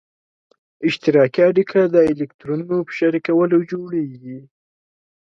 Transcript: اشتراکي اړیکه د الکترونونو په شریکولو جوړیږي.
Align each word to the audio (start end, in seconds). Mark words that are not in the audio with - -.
اشتراکي 0.87 1.41
اړیکه 1.49 1.79
د 1.93 1.95
الکترونونو 2.11 2.75
په 2.87 2.91
شریکولو 2.97 3.57
جوړیږي. 3.71 4.39